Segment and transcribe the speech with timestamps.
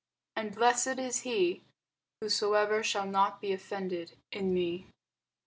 [0.35, 1.61] And blessed is he,
[2.21, 4.87] whosoever shall not be offended in me.